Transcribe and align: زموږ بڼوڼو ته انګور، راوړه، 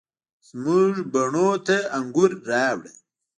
زموږ 0.47 0.93
بڼوڼو 1.13 1.47
ته 1.65 1.77
انګور، 1.97 2.31
راوړه، 2.49 2.93